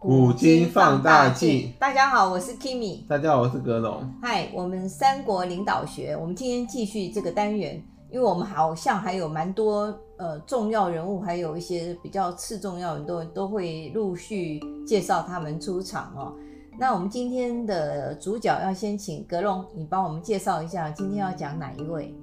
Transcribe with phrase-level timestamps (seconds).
[0.00, 4.08] 古今放大镜，大家好，我是 Kimi，大家好，我是格龙。
[4.22, 16.32] 嗨，我们三国领导学，我们今天继续这个单元，因为我们好像还有蛮多呃重要人物，还有一些比较次重要的人都都会陆续介绍他们出场哦。
[16.78, 22.14] 那我们今天的主角要先请格龙，你帮我们介绍一下今天要讲哪一位？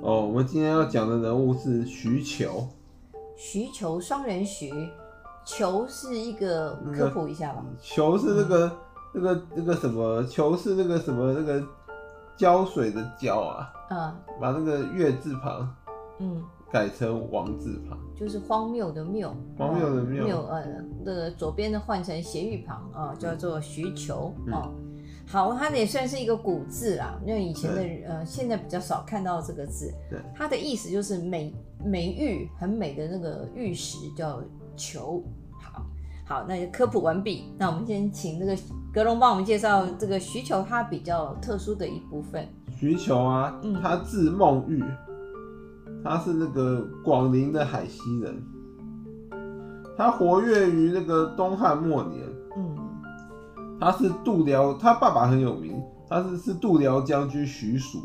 [0.00, 2.68] 哦，我们今天要讲的人物是徐球。
[3.36, 4.72] 徐球，双人徐。
[5.44, 7.64] 裘是一个科普一下吧。
[7.80, 8.72] 球是那个、嗯、
[9.14, 10.22] 那个那个什么？
[10.24, 11.32] 球是那个什么？
[11.32, 11.62] 那个
[12.36, 13.72] 胶水的胶啊。
[13.90, 14.14] 嗯。
[14.40, 15.74] 把那个月字旁，
[16.18, 19.34] 嗯，改成王字旁，就是荒谬的谬。
[19.58, 20.24] 荒谬的谬。
[20.24, 20.64] 谬呃，
[21.04, 24.72] 那个左边的换成斜玉旁啊、呃，叫做徐球哦。
[25.26, 29.92] 好，它也算是一个古字啦，因为以前的呃，现在比较少看到这个字。
[30.10, 30.18] 对。
[30.34, 31.54] 它的意思就是美
[31.84, 34.42] 美玉，很美的那个玉石叫。
[34.76, 35.24] 裘，
[35.60, 35.82] 好，
[36.26, 37.52] 好，那就科普完毕。
[37.58, 38.56] 那我们先请这个
[38.92, 42.48] 格隆帮我们介绍这个徐球，他比较特殊的一部分。
[42.70, 44.82] 徐球啊，他字孟玉，
[46.02, 48.42] 他是那个广陵的海西人，
[49.96, 52.22] 他活跃于那个东汉末年。
[52.56, 52.76] 嗯，
[53.80, 57.98] 他是度辽，他爸爸很有名，他是是度辽将军徐庶，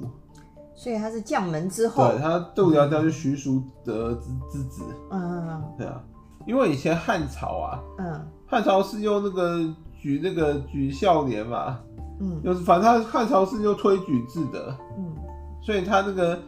[0.75, 2.07] 所以他是将门之后。
[2.07, 4.83] 对，他度辽将军徐庶的之之子。
[5.11, 6.01] 嗯嗯嗯，对啊。
[6.49, 9.59] 因为以前汉朝啊，嗯，汉朝是用那个
[10.01, 11.77] 举那个举孝廉嘛，
[12.19, 15.15] 嗯，就是反正他汉朝是用推举制的，嗯，
[15.61, 16.39] 所以他那个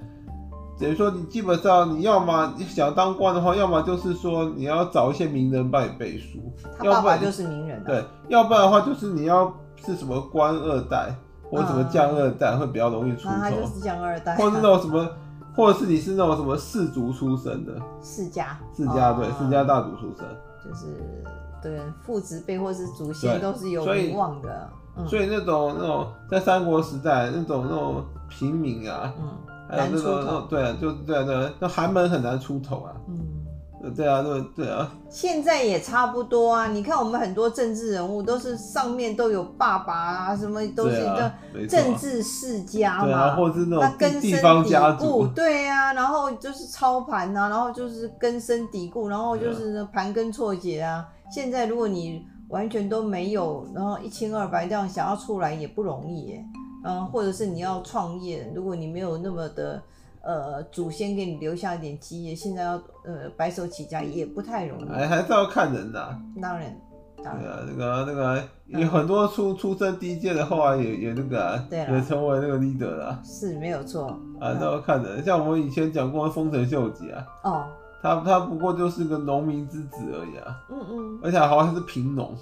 [0.79, 6.39] 等于说你基本上你要么你想当官的话，要么就是说你要找一些名人帮你背书，
[6.79, 9.53] 他爸爸就是名人，对，要不然的话就是你要
[9.85, 11.13] 是什么官二代
[11.51, 15.07] 或者什么将二代会比较容易出头，他就是将二代，或者那种什么。
[15.55, 17.73] 或者是你是那种什么氏族出身的？
[18.01, 20.25] 世家，世家对世家大族出身，
[20.63, 21.23] 就是
[21.61, 29.29] 对父子辈或是祖先都是有名望的，所以，嗯、所以那种那种在三国时代那种那种平民啊，嗯，
[29.69, 33.40] 还有那种那种对啊，就对啊对啊，那寒门很难出头啊，嗯。
[33.89, 36.67] 对啊，对对啊，现在也差不多啊。
[36.67, 41.31] 你看我们很多政治人物都是上面都有爸爸啊，什么都是一个
[41.67, 51.03] 政治世家嘛，啊、或者是那种地方家族，对啊，然后就是操盘啊，然后就是根深蒂固，然后就是盘根错节啊。
[51.33, 56.45] 现在如果你完全都没有，然后一清二白这样想要出来也不容易耶。
[56.83, 59.81] 嗯，或者是你要创业，如果你没有那么的。
[60.23, 62.73] 呃，祖先给你留下一点基业，现在要
[63.03, 66.17] 呃白手起家也不太容易，哎还是要看人的、啊。
[66.41, 66.81] 当然，
[67.23, 73.19] 当然，对啊，那个那个有很多出出身低贱的，后来也也那个、啊，对也成为那个 leader 了。
[73.23, 74.19] 是没有错。
[74.39, 75.23] 啊，都要看人。
[75.23, 77.65] 像我们以前讲过丰臣秀吉啊，哦，
[78.01, 82.35] 他他不过就是个农民之子而已啊，嗯嗯，而且好像是贫农，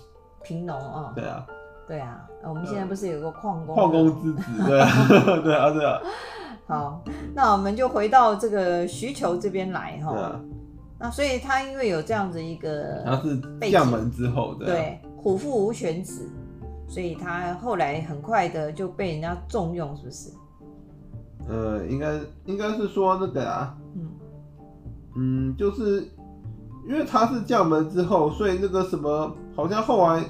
[0.44, 1.45] 贫农啊，对啊，
[1.88, 4.88] 对啊，我们现在不是有个矿工，矿工之子，对啊，
[5.44, 6.01] 对啊，对啊。
[6.69, 7.03] 好，
[7.34, 10.16] 那我们就回到这个需求这边来哈。
[10.16, 10.40] 啊、
[11.00, 13.41] 那所以他因为有这样子一个，他是
[13.72, 16.30] 将门之后的，对，虎父无犬子，
[16.88, 20.30] 所以他后来很快的就被人家重用，是不是？
[21.47, 24.12] 呃，应该应该是说那个啊，嗯
[25.16, 26.07] 嗯，就是
[26.88, 30.24] 因为他是将门之后，所以那个什么，好像后来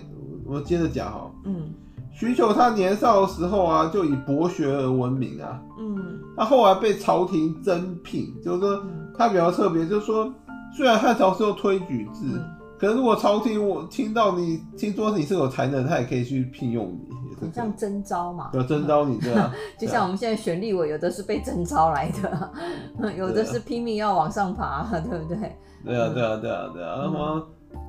[0.46, 1.74] 我接着讲哈，嗯。
[2.12, 5.62] 徐裘他年少的时候啊，就以博学而闻名啊。
[5.80, 8.84] 嗯，他后来被朝廷征聘，就是说
[9.18, 10.32] 他比较特别，就是说
[10.76, 12.44] 虽然汉朝是用推举制，嗯、
[12.78, 18.50] 可是如果朝廷我听到你听说你是有才能，他也可以去聘用你，也是像征招嘛。
[18.52, 19.54] 对，征招你对啊。
[19.80, 22.52] 就像我们现在选立委，有的是被征招来的，
[23.16, 25.38] 有的是拼命要往上爬，对不对？
[25.86, 27.42] 对啊，对啊，对啊，对啊，然后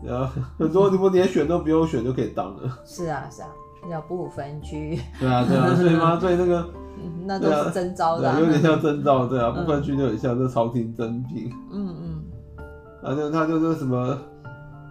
[0.05, 0.27] 然后
[0.57, 2.79] 很多你不连选都不用选就可以当了。
[2.85, 3.49] 是啊，是啊。
[3.89, 6.69] 叫不分区， 对啊，对啊，所以嘛，所以那个，
[7.25, 12.23] 那都是征召的，有点像征召，对啊，不分区就很像这朝廷征聘，嗯嗯，
[13.03, 14.19] 反正他就那什么，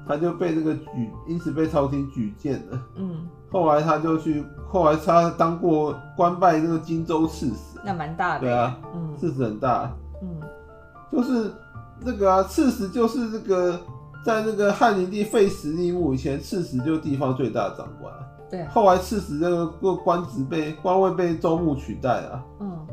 [0.08, 9.92] 他就被那个举，因此被朝廷举荐了，嗯，后来他就去，后来他当过官拜那个荆州刺史，那蛮大的，对啊，嗯，刺史很大，
[10.22, 10.40] 嗯，
[11.12, 11.52] 就是
[12.02, 13.80] 那个啊，刺史就是那个
[14.26, 18.12] 在那个汉灵帝废史立木以前，刺史就是地方最大的长官。
[18.50, 22.88] 对，后来刺史这个官职被官位被州牧取代了，嗯，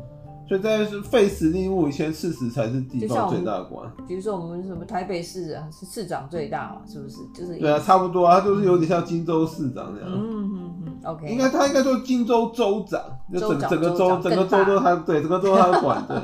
[0.47, 3.91] 所以在废史立木以前，刺史才是地方最大的官。
[4.07, 7.17] 比如说我们什么台北市啊，是市长最大嘛，是不是？
[7.33, 10.09] 就是对啊，差不多啊，他就是有点像荆州市长那样。
[10.13, 11.27] 嗯嗯嗯，OK。
[11.27, 13.01] 应该他应该说荆州州长，
[13.33, 16.17] 就整整个州整个州都他对整个州他管，对，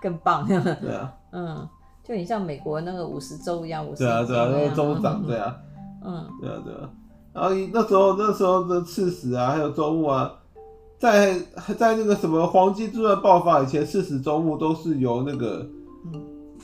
[0.00, 0.46] 更棒。
[0.46, 0.56] 对
[0.94, 1.68] 啊，嗯，
[2.02, 5.56] 就很像美国那个五十州一样，五十对啊对啊，那个州长对啊，
[6.02, 6.88] 嗯，对啊对啊。
[7.32, 10.32] 然后那时候那时候的刺史啊，还有州牧啊，
[10.98, 11.38] 在
[11.78, 15.66] 在那个什么黄巾之乱爆发以前，刺史州牧都是由那个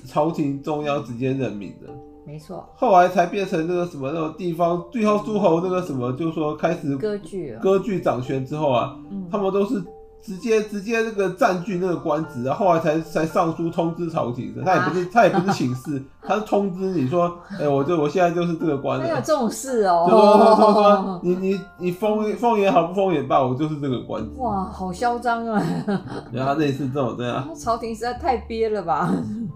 [0.07, 1.89] 朝廷中央直接任命的。
[2.27, 2.69] 没错。
[2.75, 8.97] 后来才变成那个什么那种地方，最后诸侯那个什么，就是说开始割据，割据掌权之后啊，
[9.31, 9.83] 他们都是。
[10.23, 19.05] 直接直接那个占据那个官职，然后后来才才上书通知朝廷的，他也不是、啊、他也不是请示，他是通知你说， 哎、欸，我就我现在就是这个官了。
[19.05, 20.07] 没有这种事哦。
[20.09, 24.31] 就说说说说，你你你封封也好，不封也罢，我就是这个官职。
[24.39, 25.63] 哇，好嚣张啊！
[26.33, 27.49] 然后类似这种这样。
[27.55, 29.13] 朝廷实在太憋了吧？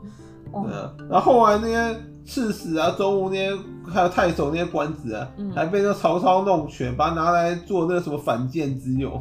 [0.53, 0.93] 对啊。
[1.11, 3.59] 然后后来那些刺史啊、中吴那些，
[3.91, 9.21] 还有太守那些官职啊，嗯、还被那曹操弄权，把他拿来做那个什么反间之用。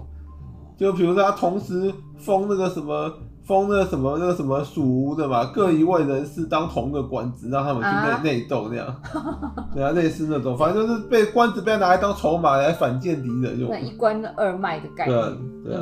[0.79, 3.11] 就比如说，他同时封那个什么，
[3.43, 8.95] 封那个什么，那个什么蜀吴的嘛，各一位人士当同个官职，让他们去内内斗那样，
[9.75, 13.69] 对啊，类似那种，反正就是被官职被拿来当筹码来反间敌人用。
[13.69, 15.19] 那一官二卖的概念。
[15.65, 15.81] 对啊，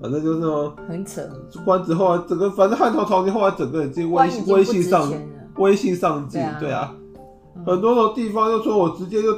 [0.00, 1.22] 反正就是那种很扯。
[1.64, 5.12] 官职后来整个，反正汉朝朝廷后来整个已经威威信上
[5.56, 6.94] 威信上进，对啊，
[7.66, 9.28] 很多的地方就说我直接就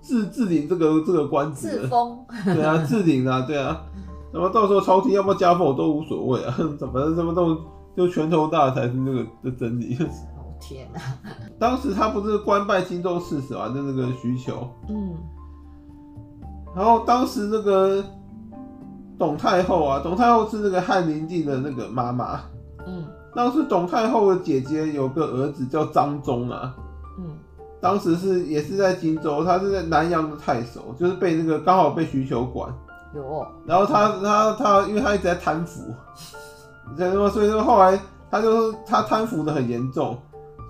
[0.00, 2.16] 自自领这个这个官职，自封。
[2.44, 3.82] 对啊，自领啊，对啊。
[4.32, 7.56] 那么到时候朝廷要不要加封我都无所谓啊，反正什么都
[7.96, 9.96] 就拳头大才是那个的真理。
[10.00, 10.06] 哦
[10.58, 11.00] 天哪！
[11.60, 14.68] 当时他不是官拜荆州刺史嘛，就那个徐求。
[14.88, 15.14] 嗯。
[16.74, 18.02] 然后当时那个
[19.18, 22.40] 董太后啊，董太后是那个汉灵帝的那个妈妈。
[22.86, 23.04] 嗯。
[23.34, 26.74] 当时董太后的姐姐有个儿子叫张忠啊。
[27.18, 27.36] 嗯。
[27.78, 32.74] 当时是也是在荆州，他是在南阳的太守，就是被那个刚好被徐求管。
[33.14, 35.94] 有，哦然后他他他，因为他一直在贪腐，
[36.96, 37.98] 所以说所以说后来
[38.30, 40.16] 他就他贪腐的很严重，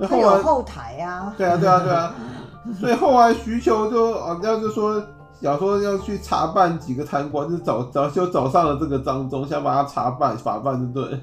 [0.08, 2.14] 他有后来后台啊，对啊对啊对啊，
[2.78, 5.02] 所以后来徐求就啊，要就说
[5.40, 11.20] 想说要去查办几个贪官，就找找就找上了这个张忠，想把他查办法办，对不对？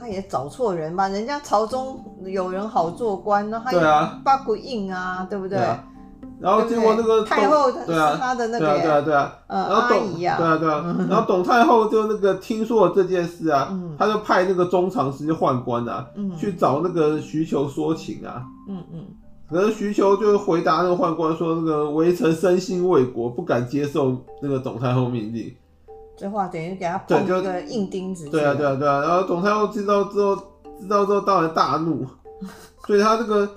[0.00, 1.08] 他也找错人吧？
[1.08, 3.80] 人家朝中有人好做官，那他也
[4.24, 5.58] 八股印啊，对不对？
[6.40, 16.06] 然后结果那个太后，对啊，他的那个，对啊对啊对啊，然后董，对啊对啊， 然后董太后就那个听说了这件事啊，他就派那个中常侍宦官啊，
[16.38, 19.04] 去找那个徐求说情啊，嗯嗯，
[19.50, 25.52] 可是徐求就回答那个宦官说，那个微臣身心为国，不敢接受那个董太后命令。
[26.16, 28.28] 这话等于给他碰一个硬钉子。
[28.28, 30.36] 对啊对啊对啊，然后董太后知道之后，
[30.80, 32.06] 知道之后当然大怒，
[32.86, 33.48] 所以他这个。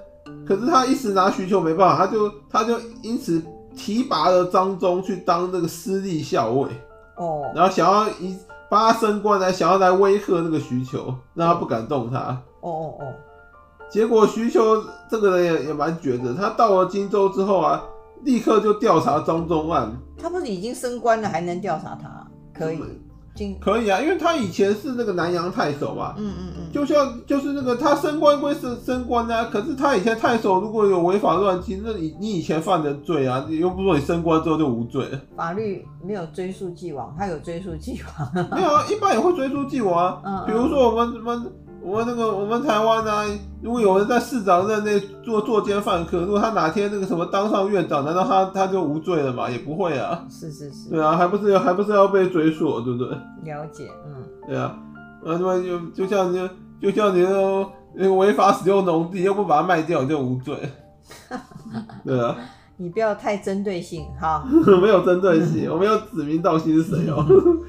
[0.48, 3.42] 可是他一时拿徐求没办法，他就他就因此
[3.75, 6.69] 提拔了张忠去当那个私立校尉
[7.16, 8.36] 哦，然后想要以
[8.69, 12.19] 把他升官来，想要来威吓那个徐求，让他不敢动他
[12.62, 13.13] 哦哦哦。
[13.89, 17.84] 结果徐求这个人也也蛮绝的，他到了荆州之后啊，
[18.24, 19.92] 立刻就调查张忠案。
[20.18, 22.27] 他不是已经升官了，还能调查他？
[22.54, 22.81] 可以。
[23.60, 35.06] 可以啊，因为他以前是那个南阳太守嘛，嗯嗯嗯，就像就是那个他升官归升升官啊，可是他以前太守如果有违法乱纪，那你你以前犯的罪啊，你又不说你升官之后就无罪。
[35.36, 38.32] 法律没有追溯既往，他有追溯既往。
[38.56, 41.52] 没有啊，一般也会追溯既往啊，嗯嗯，比如说我们我们。
[41.83, 43.25] 我们那个，我们台湾啊，
[43.62, 49.50] 如果有人在市长任内做作奸犯科，如果他哪天那个什么当上院长，难道他他就无罪了吗？
[49.50, 50.24] 也不会啊。
[50.29, 50.89] 是是是。
[50.91, 53.08] 对啊，还不是还不是要被追溯，对不对？
[53.44, 54.24] 了解，嗯。
[54.48, 54.77] 对啊，
[55.24, 60.56] 那么就就像你就像你那种违法使用农地，又不把它卖掉，就无罪。
[62.06, 62.36] 对啊。
[62.77, 64.44] 你不要太针对性哈。
[64.82, 67.25] 没有针对性，我没有指名道姓是谁哦。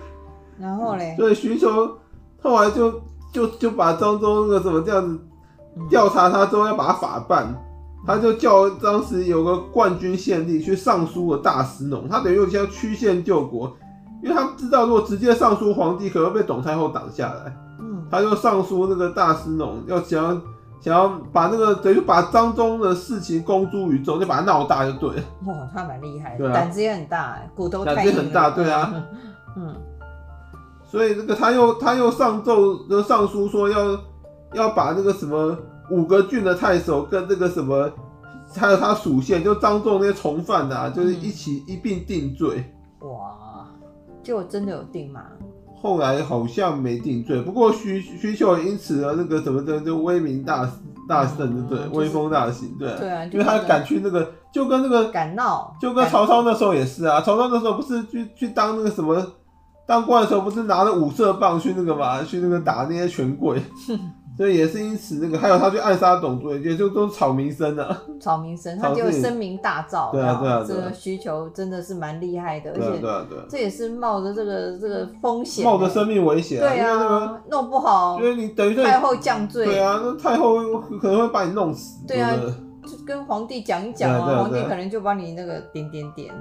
[0.60, 1.14] 然后嘞。
[1.16, 1.96] 所以需求
[2.42, 3.00] 后来就。
[3.32, 5.18] 就就把张忠那个什么这样子
[5.88, 7.54] 调查他之后要把他法办，
[8.06, 13.74] 他就叫当时有个冠军县令去上书了大司农，他等于有像曲线救国，
[14.22, 20.40] 因为他知道如果直接上书皇帝可能被董太后挡下来，嗯，他就上书那个大司农，要想要
[20.80, 25.22] 想要把那个等于把张忠的事情公诸于众，就把他闹大就对了。
[25.46, 28.04] 哇，他蛮厉害的，胆、啊、子也很大，骨头太硬了。
[28.04, 28.94] 胆子很大，对啊，
[29.56, 29.74] 嗯。
[30.92, 33.99] 所以那个他又他又上奏，就上书说要
[34.52, 35.56] 要把那个什么
[35.90, 37.90] 五个郡的太守跟那个什么
[38.54, 42.62] 还有他属县就张仲那些从犯啊，就是一起一并定罪。
[43.00, 43.66] 哇，
[44.22, 45.22] 结果真的有定吗？
[45.80, 50.70] 后来好像没定罪，不过徐徐秀因此而那个什么的就威名大
[51.08, 51.99] 大盛，对不对？
[51.99, 52.94] 威风大行，对。
[52.99, 57.22] 对啊，因为他敢去那个，就跟那个敢闹，就跟曹操那时候也是啊。
[57.22, 59.16] 曹操那时候不是去去当那个什么？
[59.92, 63.62] 当官的时候不是拿着五色棒去那个嘛，去那个打那些权贵，
[64.38, 68.02] 所以也是因此那个，还有他去暗杀董卓，也就都是草民生啊。
[68.18, 70.11] 草民生，他就声名大噪。
[70.11, 76.58] 对啊，对啊，这个需求真的是蛮厉害的，而且对啊，对啊，这也是冒着这个这个风险，冒着生命危险。
[76.58, 79.66] 对啊，那个弄不好，因为你等于太后降罪。
[79.66, 80.56] 对啊，那太后
[81.02, 82.02] 可能会把你弄死。
[82.08, 82.32] 对啊，
[82.84, 86.34] 就跟皇帝讲一讲啊，皇帝可能就把你那个点点点。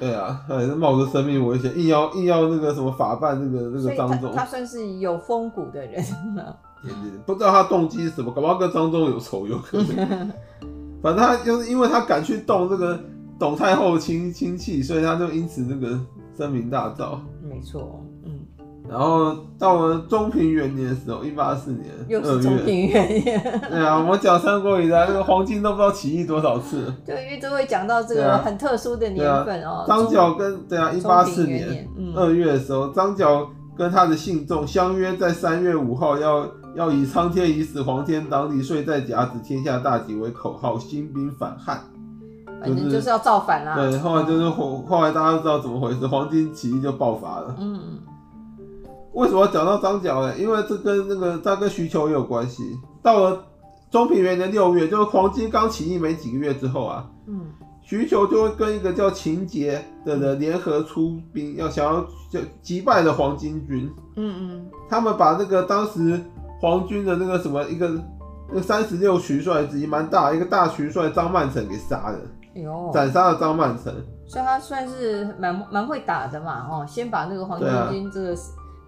[0.00, 4.32] 对啊，他也是冒着生命危险，硬要硬要那个什么法办那个那个张总。
[4.34, 6.02] 他算是有风骨的人。
[7.26, 10.32] 不知道他动机是什么，搞不好跟张忠有仇，有可能。
[11.02, 12.98] 反正他就是因为他敢去动这个
[13.38, 16.00] 董太后亲亲戚，所以他就因此那个
[16.36, 17.18] 声名大噪。
[17.42, 18.09] 没错，嗯。
[18.90, 23.60] 然后到了中平元年的时候，一八四年又是中平元年。
[23.70, 26.92] 对啊，我们讲三国以来，那个黄巾都不知道起义多少次。
[27.06, 29.84] 对，因为都会讲到这个很特殊的年份哦。
[29.86, 36.46] 张角跟对啊，一八四年二月的时候，张角跟他的信众相约在三月五号要。
[36.76, 41.80] 要以苍天已死，黄天当立，睡在甲子，天下大吉为口号，兴兵反汉。
[42.60, 43.74] 反正就是要造反啦。
[43.74, 47.56] 对，后来就是后后来大家都知道怎么回事，黄巾起义就爆发了。
[47.58, 47.98] 嗯嗯。
[49.12, 50.36] 为什么要讲到张角呢？
[50.36, 52.78] 因为这跟那个他跟徐球也有关系。
[53.02, 53.44] 到了
[53.90, 57.46] 中平元年六月，就是黄巾刚起义没几个月之后啊，嗯，
[57.82, 62.00] 徐球就会跟一个叫秦杰的人联合出兵，要想要
[62.30, 63.90] 就击败了黄巾军。
[64.16, 64.66] 嗯嗯。
[64.88, 66.20] 他们把那个当时。
[66.62, 67.88] 黄军的那个什么一个
[68.46, 72.18] 那个三十六徐帅之一蛮大一个大徐帅张曼成给杀了，
[72.92, 73.84] 斩杀了张曼成，
[74.26, 78.36] 所以他算是蛮蛮会打的嘛，哦，先把那个黄巾军这个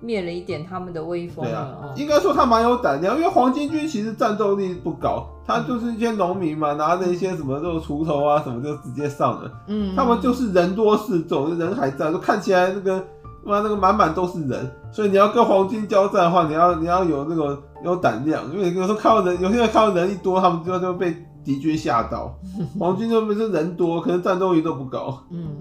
[0.03, 13.03] 灭了一点他们的威风了，啊哦、应该说他蛮有胆量，因为黄巾军其实战斗力不高，他就是一些农民嘛，拿着一些什么这种锄头啊什么就直接上了，嗯，他们就是人多势众，人还在，就看起来那个。
[13.45, 21.13] 妈，那个满满都是人，所以你要跟黄巾交战的话，你要你要有那个有胆量，因为有时候看到人，有些人看到人一多，他们就就被
[21.45, 22.33] 敌军吓到。
[22.79, 25.21] 黄巾就不是人多，可能战斗力都不高。
[25.33, 25.57] 嗯，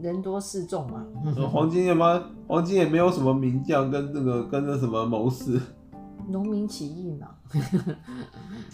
[0.00, 1.04] 人多势众嘛。
[1.50, 5.60] 黄金也嘛，黄金也没有什么名将跟那个跟那什么谋士。
[6.28, 7.28] 农民起义嘛。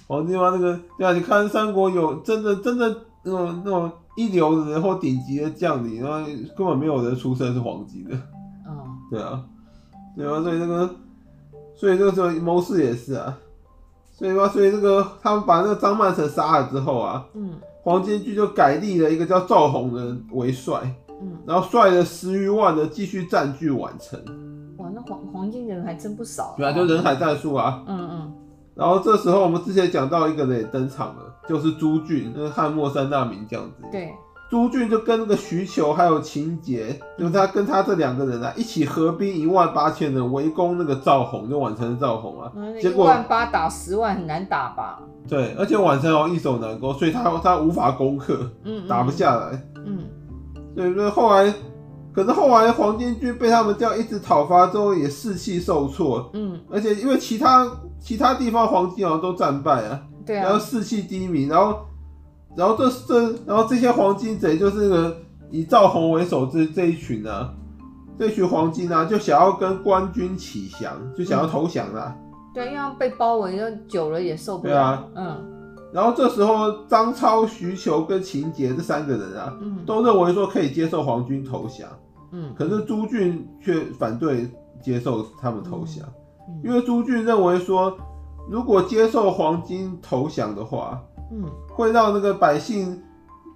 [0.06, 2.88] 黄金嘛，那个对啊，你看三国有真的真的
[3.24, 6.26] 那种那种一流的人或顶级的将领，然后
[6.56, 8.14] 根本没有人出身是黄金的。
[8.66, 9.44] 哦对啊，
[10.16, 10.90] 对啊，所以这个，
[11.74, 13.36] 所以这个时候谋士也是啊，
[14.12, 17.52] 所以吧，所以这个他们把那个张曼成杀了之后啊，嗯，
[17.82, 24.20] 黄巾军就改立了一个叫赵弘的人为帅，嗯，然后率了十余万的继续占据宛城。
[24.78, 26.54] 哇，那黄黄金人还真不少。
[26.56, 28.32] 对啊，就人海战术啊，嗯嗯。
[28.74, 33.92] 然后这时候我们之前讲到一个人也登场了，就是朱俊，那个汉末三大名将之一。
[33.92, 34.12] 对。
[34.50, 42.52] 朱俊就跟那个徐求还有秦节，就是他跟他这两个人啊，一起合兵一万八千人围攻那个赵弘，就宛城的赵弘啊。
[42.78, 45.00] 结果一万八打十万很难打吧？
[45.26, 50.04] 对，而且宛城哦易守难攻，所以他他无法攻克，嗯，打不下来，嗯。
[50.74, 51.52] 所以说后来，
[52.12, 61.78] 可是后来黄巾军被他们这样一直讨伐之后，也士气受挫，嗯，而且因为其他其他地方黄巾好像都战败啊，对啊，然后士气低迷，然后。
[62.54, 65.16] 然后这这，然后这些黄巾贼就是那个
[65.50, 67.50] 以赵弘为首这这一群啊，
[68.18, 72.14] 这群黄巾啊，就想要跟官军起降，就想要投降啦。
[72.14, 74.70] 嗯、对，因为被包围，就久了也受不了。
[74.70, 75.51] 对啊，嗯。
[75.92, 81.88] 然后这时候张超、徐求跟秦杰这三个人啊，嗯，都认为说可以接受皇军投降，
[82.32, 82.52] 嗯。
[82.56, 84.48] 可是朱俊却反对
[84.82, 86.04] 接受他们投降，
[86.48, 87.94] 嗯、因为朱俊认为说，
[88.50, 93.00] 如果接受黄金投降的话，嗯，会让那个百姓，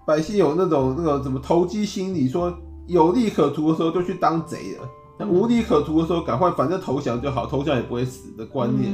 [0.07, 2.53] 百姓有那种那个什么投机心理，说
[2.87, 4.89] 有利可图的时候就去当贼了，
[5.19, 8.93] 那无利可图的时候赶快反正投降就好，投降也不会死的观念，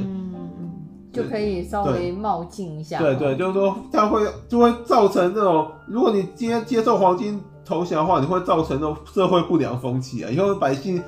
[1.13, 2.99] 就可以稍微冒进一下。
[2.99, 11.01] 对对，就是说它会就会造成这种，如果你今天接受黄金投降的话，你会造成那种社会不良风气啊，以后百姓。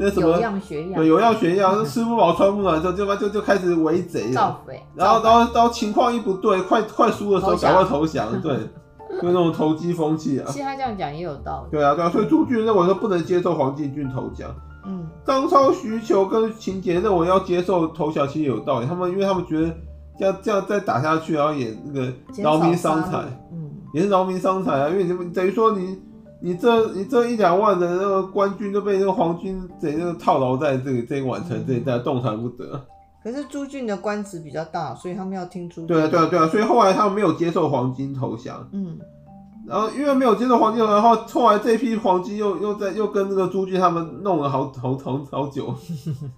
[0.00, 8.56] 那什么，有样学样，对，有样学样，吃不饱穿不暖就就就就开始围贼，造匪，然后然后然后情况一不对，快快输的时候赶快投降，对，
[9.20, 10.44] 就那种投机风气啊。
[10.46, 11.76] 其实他这样讲也有道理。
[11.76, 14.48] 对啊，对啊，所以朱俊认为说不能接受黄巾军投降。
[14.88, 15.06] 嗯。
[15.24, 18.86] 张超、需求跟情节认为要接受投降，其实有道理。
[18.86, 19.72] 他们因为他们觉得
[20.18, 23.18] 这样这样再打下去，然后也那个劳民伤财，
[23.52, 25.96] 嗯，也是劳民伤财啊，因为你等于说你。
[26.40, 32.80] 你这你这一两万的那个官军都被那个皇军贼那个套牢在这个这一晚城这一带，动弹不得。
[33.24, 35.88] 可是朱俊的官职比较大，所以他们要听朱俊。
[35.88, 38.64] 对啊对啊对啊，所以后来他们没有接受黄金投降。
[38.72, 38.96] 嗯。
[39.68, 45.74] 然后因为没有接到黄金，然后后来这批黄金又又在又跟那个朱俊他们弄了好好好好久，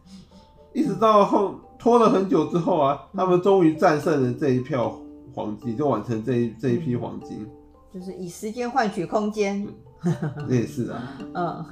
[0.74, 4.92] 一直到后拖了很久之后啊，他们终于战胜了这一票
[5.32, 7.46] 黄金，就完成这一这一批黄金。
[7.94, 9.66] 就是以时间换取空间。
[10.48, 11.02] 也是啊。
[11.34, 11.64] 嗯。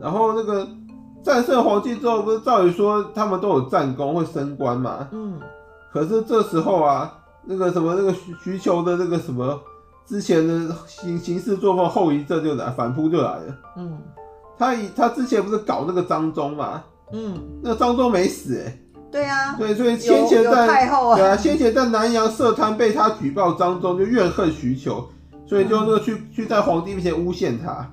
[0.00, 0.66] 然后那个
[1.22, 5.08] 战胜黄金之后，不是照理说他们都有战功会升官嘛？
[5.12, 5.40] 嗯。
[5.92, 9.60] 可是这时候啊，那个什么那个徐徐求的那个什么
[10.06, 13.56] 之前的行行事作风后遗症就来反扑就来了。
[13.76, 13.98] 嗯。
[14.58, 16.82] 他以他之前不是搞那个张忠嘛？
[17.12, 17.40] 嗯。
[17.62, 18.80] 那个张忠没死哎、欸。
[19.10, 25.08] 对啊，对，所以先前在太后啊，对啊，先前在南阳设摊被他举报张忠，就怨恨徐求，
[25.46, 27.88] 所以就那个去、嗯、去在皇帝面前诬陷他。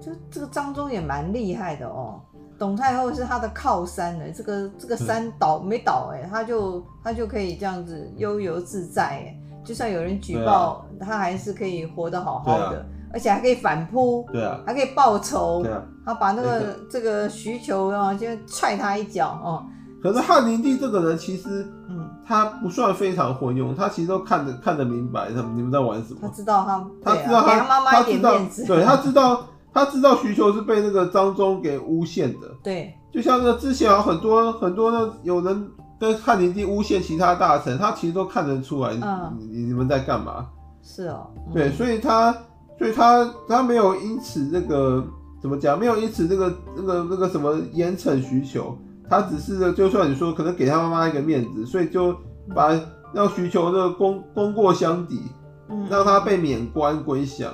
[0.00, 2.20] 就这个张忠也蛮厉害的哦，
[2.58, 9.37] 董太后是他的靠山呢，这个这个山倒没倒哎，他就他就可以这样子悠游自在哎，
[9.68, 19.62] 就算有人举报，啊、他还是可以活得好好的，啊、而且还可以反扑，对啊，还可以报仇，对啊，他把那个这个徐求啊，就踹他一脚哦。
[20.02, 26.20] 可是汉灵帝这个人其实，嗯，他不算非常昏庸，他其实都看得看得明白，他们你们在玩什么？
[26.22, 29.44] 他知道他，他知道他，妈妈一点面子，对，他知道，
[29.74, 40.46] 他知道徐求是被那个张忠给诬陷的，对，就像那个之前有很多很多的有人跟汉灵帝诬陷其他大臣，他其实都看得出来，嗯，你你们在干嘛？
[40.82, 42.32] 是哦，对，所以他，
[42.78, 45.04] 所以他他没有因此那个
[45.42, 48.76] 怎么讲，没有因此那个那个那个什么严惩徐求。
[49.10, 52.14] 他只是，就算你说可能给他妈妈一个面子，所以就
[52.54, 52.78] 把
[53.12, 55.22] 让徐求的功功过相抵，
[55.68, 57.52] 嗯，让他被免官归降。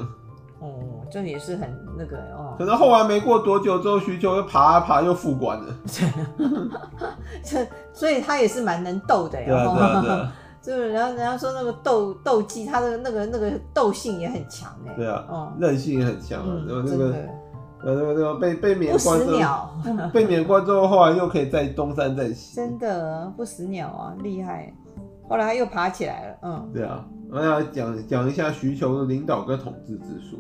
[0.61, 2.55] 哦，这也是很那个哦。
[2.59, 5.75] 可能后来没过多久之后，徐球又爬啊爬，又复官了。
[7.45, 9.47] 这所以他也是蛮能斗的呀。
[9.47, 10.33] 对啊，对啊，对啊。
[10.63, 14.95] 就是人家人家说那个斗斗技，他的那个那个斗性也很强哎。
[14.97, 17.15] 对啊，哦，韧性也很强啊，嗯，那个。
[17.87, 19.69] 呃，那个那个被被免官之后，
[20.11, 22.57] 被免官之后，后来又可以再东山再起。
[22.57, 24.75] 真的不死鸟啊，厉害！
[25.29, 26.71] 后来他又爬起来了，嗯。
[26.73, 30.39] 对啊，我要讲讲一下徐球的领导跟统治之术。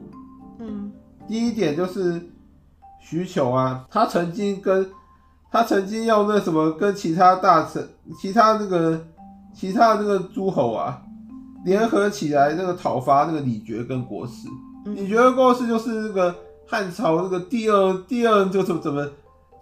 [1.24, 2.20] 嗯，第一点就是
[3.00, 4.90] 徐求啊，他曾经跟
[5.50, 7.88] 他曾经要那什么，跟其他大臣、
[8.20, 9.04] 其他那个
[9.54, 11.02] 其他那个诸侯啊，
[11.64, 14.46] 联合起来那个讨伐那个李傕跟郭汜。
[14.87, 16.34] 李傕跟郭汜就是那个。
[16.66, 19.06] 汉朝那个第二第二就怎么怎么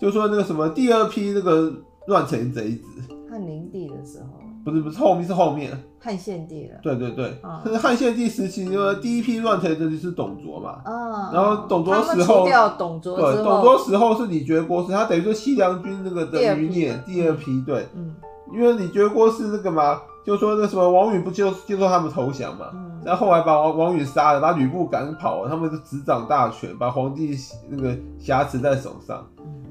[0.01, 1.71] 就说那个什么第二批那个
[2.07, 2.85] 乱臣贼子，
[3.29, 5.71] 汉灵帝的时候，不是不是后面是后面。
[6.05, 7.33] 汉献帝了，对对对，
[7.65, 18.13] 是 汉献帝时期，因为第一批乱臣贼就是董卓嘛，嗯，然后董卓时候，掉董卓，对，董卓时候是李傕郭汜，他等于说西凉军那个的余孽，第二批，对，嗯，
[18.53, 22.67] 因为李傕郭汜那个嘛，就说那什么王允不就接受他们投降嘛。
[22.75, 22.91] 嗯。
[23.05, 27.37] 然后后来把王王允杀了，把吕布赶跑了，他们就执掌大权，把皇帝
[27.69, 29.63] 那个挟持在手上，嗯。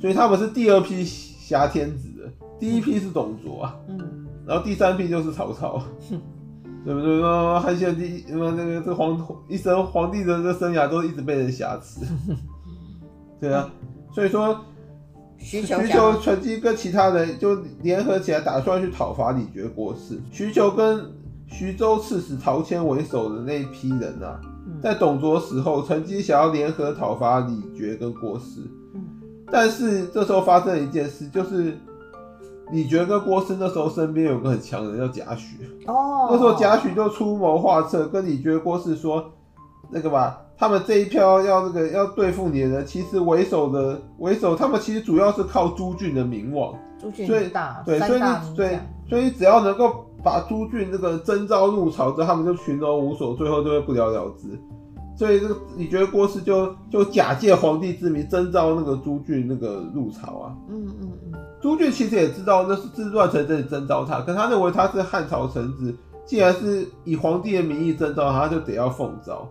[0.00, 2.28] 所以他们是第二批挟天子的，
[2.58, 6.20] 第一批是董卓啊，嗯，然后第三批就是曹操，嗯、
[6.84, 7.58] 对不对？
[7.60, 12.00] 汉献帝那个那个这皇一生皇帝的这生涯都一直被人挟持，
[13.40, 13.68] 对啊，
[14.12, 14.58] 所以说
[15.38, 15.80] 徐求
[16.20, 21.12] 曾经跟其他人就联合起来，打算去讨伐李傕郭汜，徐求跟。
[21.48, 24.40] 徐州刺史陶谦为首的那一批人啊，
[24.82, 28.66] 在董卓死后，曾经想要联合讨伐李傕跟郭汜，
[29.48, 31.78] 但是这时候发生了一件事，就是
[32.70, 39.24] 李觉跟郭汜那时候身边有个很强的人叫贾诩，哦，那时候贾诩就出谋划策，跟李傕、郭汜说，
[39.90, 50.04] 那个吧，他们这一票要那个要对付你的人，其实为首的为首，他们其实主要是靠朱俊的名望，朱俊大，对，所以你对，所以只要能够。
[50.24, 54.48] 把朱俊这个征召入朝之后，他们就群龙无首，最后就会不了了之。
[55.16, 60.54] 所以这个你觉得郭汜就就假借皇帝之名征召那个朱俊那个入朝啊？
[60.68, 61.40] 嗯嗯嗯。
[61.60, 69.48] 朱俊其实也知道那是自乱臣这里征召他，可他认为他是汉朝臣子，既然是以皇帝的名义征召他，他就得要奉召，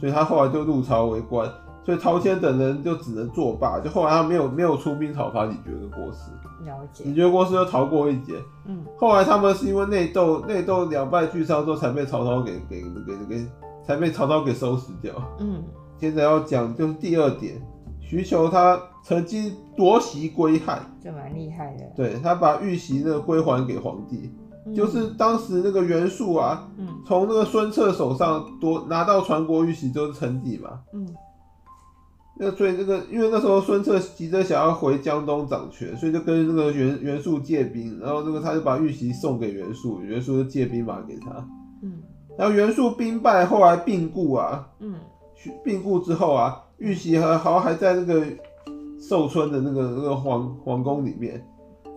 [0.00, 1.48] 所以他后来就入朝为官。
[1.84, 6.64] 所以陶谦等人就只能作罢，就后来他没有没有出兵讨伐李觉跟郭汜。
[6.64, 7.04] 了解。
[7.04, 8.32] 李傕郭汜又逃过一劫。
[8.66, 8.82] 嗯。
[8.98, 13.46] 后来他们是因为内斗，内斗两败俱伤之后，才被曹操给给给给，
[13.86, 15.14] 才被曹操给收拾掉。
[15.38, 15.62] 嗯。
[15.96, 17.54] 接着要讲就是第二点，
[18.00, 21.84] 徐求他曾经夺袭归汉，就蛮厉害的。
[21.96, 24.30] 对，他把玉玺那个归还给皇帝，
[24.66, 30.80] 嗯、就是当时那个袁术啊，嗯，从那个孙策手上夺拿到传国玉玺就是称帝嘛。
[30.92, 31.06] 嗯。
[32.36, 41.30] 那所以那个，因为那时候孙策急着想要回江东掌权，所以就跟那个袁袁术借兵，然后那个他就把玉玺送给袁术，袁术就借兵马给他。
[41.82, 42.02] 嗯，
[42.36, 44.68] 然后袁术兵败，后来病故啊。
[44.80, 44.94] 嗯，
[45.64, 48.24] 病故之后啊，玉玺和好还在那个
[48.98, 51.44] 寿春的那个那个皇皇宫里面。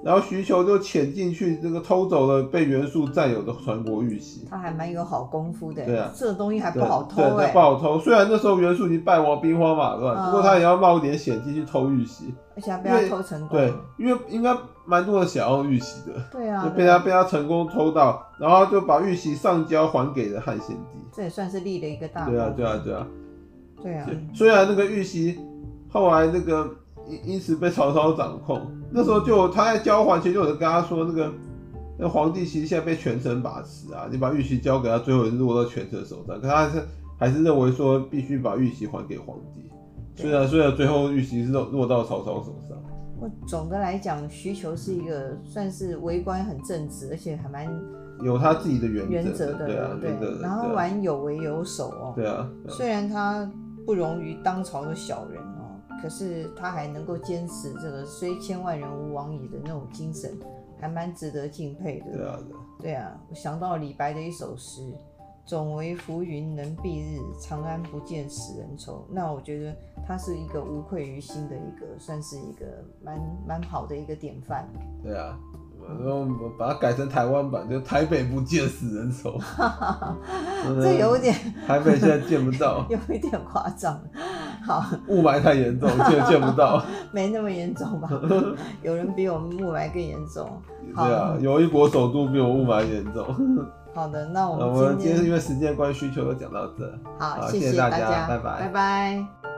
[0.04, 4.46] 然后徐球就潜进去，这个偷走了被袁术占有的传国玉玺。
[4.50, 5.84] 他还蛮有好功夫的。
[5.86, 8.00] 对啊，这东西还不好偷哎，不好偷。
[8.00, 13.58] 虽然那时候袁术已经败亡兵荒马乱，嗯、不过他也要冒点险进去偷玉玺，而且还被他偷成功。
[13.58, 14.56] 对，因为应该
[14.86, 16.14] 蛮多人想要玉玺的。
[16.32, 21.00] 对啊，就被他被他成功偷到，然后就把玉玺上交还给了汉献帝。
[21.12, 22.34] 这也算是立了一个大功。
[22.34, 23.08] 对啊，对啊，对啊。
[23.82, 24.10] 对啊。
[24.34, 25.40] 虽然那个玉玺
[25.90, 26.70] 后来那个。
[27.10, 31.32] 因因此被曹操掌控，那时候就他在交还，其实就有人跟他说，那个
[31.98, 36.84] 那皇帝其实现在被权臣把持啊，你把玉玺交给他，最后落到权臣手上，可他还是
[37.18, 39.70] 还是认为说必须把玉玺还给皇帝，
[40.22, 42.78] 虽然虽然最后玉玺是落落到曹操手上。
[43.20, 47.68] 我总的来讲，徐求是一个算是为官很正直，而且还蛮
[48.24, 53.50] 有他自己的原原则的，对啊，对，然后蛮有为有守哦，对啊，虽然他
[53.86, 55.42] 不容于当朝的小人。
[56.02, 60.38] 可是他还能够坚持这个“虽千万人，吾往矣”的那种精神，
[60.80, 62.12] 还蛮值得敬佩的。
[62.12, 62.40] 对啊，
[62.80, 64.82] 对啊，我想到李白的一首诗
[65.46, 72.66] ：“总为浮云能蔽日，长安不见使人愁。”那我觉得他是一个无愧于心的一个，算是一个
[73.04, 74.68] 蛮蛮好的一个典范。
[75.04, 75.38] 对啊。
[75.88, 76.26] 然后
[76.58, 79.40] 把它改成台湾版，就台北不见死人愁。
[80.82, 81.34] 这有点，
[81.66, 83.98] 台北现在见不到， 有一点夸张。
[84.68, 86.84] 好，雾霾太严重，见 见不到。
[87.12, 88.10] 没那么严重吧？
[88.84, 90.62] 有人比我们雾霾更严重。
[90.94, 93.26] 对啊，有一国首都比我雾霾严重。
[93.96, 97.00] 好的，那我们今天因为时间关系，需求就讲到这。
[97.18, 99.57] 好，谢谢大家，拜拜，拜拜。